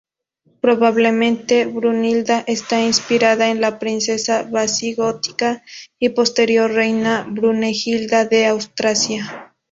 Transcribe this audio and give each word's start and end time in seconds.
Probablemente, 0.61 1.67
Brunilda 1.67 2.43
está 2.47 2.81
inspirada 2.81 3.49
en 3.51 3.61
la 3.61 3.77
princesa 3.77 4.41
visigótica 4.41 5.63
y 5.99 6.09
posterior 6.09 6.71
reina 6.71 7.23
Brunegilda 7.29 8.25
de 8.25 8.47
Austrasia. 8.47 9.53